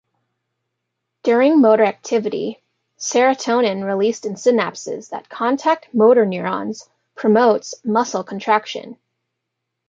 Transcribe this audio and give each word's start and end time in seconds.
During 1.21 1.61
motor 1.61 1.83
activity, 1.83 2.59
serotonin 2.97 3.85
released 3.85 4.25
in 4.25 4.33
synapses 4.33 5.11
that 5.11 5.29
contact 5.29 5.89
motoneurons 5.95 6.89
promotes 7.13 7.75
muscle 7.85 8.23
contraction. 8.23 8.97